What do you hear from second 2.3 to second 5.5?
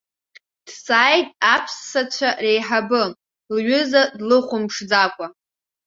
реиҳабы, лҩыза длыхәамԥшӡакәа.